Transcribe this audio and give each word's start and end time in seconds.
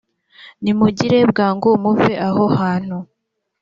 nimugire 0.61 1.17
bwangu 1.31 1.69
muve 1.83 2.11
aha 2.27 2.45
hantu 2.57 2.97